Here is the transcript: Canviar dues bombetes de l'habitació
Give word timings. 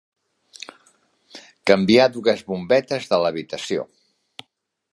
Canviar 1.71 2.07
dues 2.15 2.41
bombetes 2.47 3.07
de 3.13 3.23
l'habitació 3.25 3.85